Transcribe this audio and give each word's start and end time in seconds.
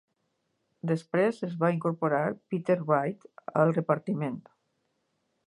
Després 0.91 1.37
es 1.47 1.53
va 1.65 1.69
incorporar 1.75 2.23
Peter 2.55 2.79
Wright 2.81 3.29
al 3.65 3.77
repartiment. 3.79 4.43